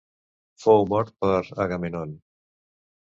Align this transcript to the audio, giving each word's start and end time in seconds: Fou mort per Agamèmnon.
Fou 0.63 0.87
mort 0.95 1.13
per 1.25 1.35
Agamèmnon. 1.67 2.17